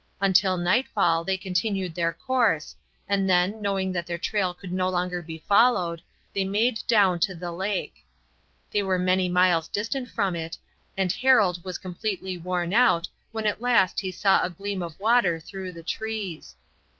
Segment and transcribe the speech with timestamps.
[0.19, 2.75] Until nightfall they continued their course,
[3.07, 6.01] and then, knowing that their trail could no longer be followed,
[6.33, 8.03] they made down to the lake.
[8.71, 10.57] They were many miles distant from it,
[10.97, 15.39] and Harold was completely worn out when at last he saw a gleam of water
[15.39, 16.55] through the trees.